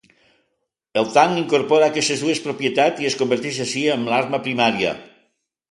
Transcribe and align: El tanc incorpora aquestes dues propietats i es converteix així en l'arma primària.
El 1.01 1.09
tanc 1.17 1.41
incorpora 1.41 1.91
aquestes 1.93 2.25
dues 2.27 2.41
propietats 2.49 3.05
i 3.05 3.11
es 3.13 3.19
converteix 3.21 3.63
així 3.69 3.87
en 3.99 4.11
l'arma 4.13 4.43
primària. 4.49 4.99